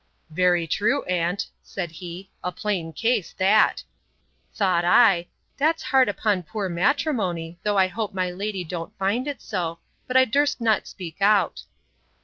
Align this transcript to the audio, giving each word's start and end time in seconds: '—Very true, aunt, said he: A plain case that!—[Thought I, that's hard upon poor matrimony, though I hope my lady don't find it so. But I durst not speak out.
'—Very 0.31 0.65
true, 0.65 1.03
aunt, 1.05 1.45
said 1.61 1.91
he: 1.91 2.31
A 2.43 2.51
plain 2.51 2.91
case 2.91 3.33
that!—[Thought 3.33 4.83
I, 4.83 5.27
that's 5.57 5.83
hard 5.83 6.09
upon 6.09 6.41
poor 6.41 6.67
matrimony, 6.69 7.59
though 7.61 7.77
I 7.77 7.85
hope 7.85 8.11
my 8.11 8.31
lady 8.31 8.63
don't 8.63 8.97
find 8.97 9.27
it 9.27 9.43
so. 9.43 9.77
But 10.07 10.17
I 10.17 10.25
durst 10.25 10.59
not 10.59 10.87
speak 10.87 11.21
out. 11.21 11.65